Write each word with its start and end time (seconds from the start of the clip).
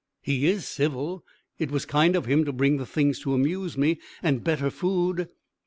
"He 0.23 0.47
is 0.47 0.67
civil. 0.67 1.23
It 1.59 1.69
was 1.69 1.85
kind 1.85 2.15
of 2.15 2.25
him 2.25 2.43
to 2.45 2.51
bring 2.51 2.77
the 2.77 2.87
things 2.87 3.19
to 3.19 3.35
amuse 3.35 3.77
me, 3.77 3.99
and 4.23 4.43
better 4.43 4.71
food. 4.71 5.29